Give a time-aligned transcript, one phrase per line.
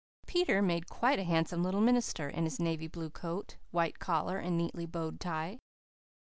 [0.25, 4.57] Peter made quite a handsome little minister, in his navy blue coat, white collar, and
[4.57, 5.59] neatly bowed tie.